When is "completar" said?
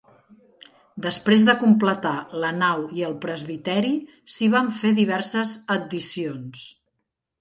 1.63-2.13